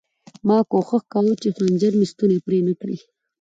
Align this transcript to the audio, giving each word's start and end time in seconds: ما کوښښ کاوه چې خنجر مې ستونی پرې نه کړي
ما 0.47 0.57
کوښښ 0.71 1.03
کاوه 1.13 1.33
چې 1.41 1.47
خنجر 1.55 1.91
مې 1.99 2.05
ستونی 2.11 2.37
پرې 2.45 2.59
نه 2.67 2.73
کړي 2.79 2.97